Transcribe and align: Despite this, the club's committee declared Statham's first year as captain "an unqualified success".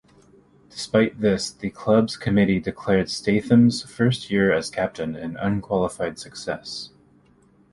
Despite 0.71 1.19
this, 1.21 1.51
the 1.51 1.69
club's 1.69 2.17
committee 2.17 2.59
declared 2.59 3.07
Statham's 3.07 3.83
first 3.83 4.31
year 4.31 4.51
as 4.51 4.71
captain 4.71 5.15
"an 5.15 5.37
unqualified 5.37 6.17
success". 6.17 6.89